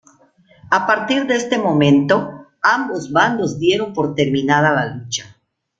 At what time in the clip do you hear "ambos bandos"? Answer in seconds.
2.63-3.59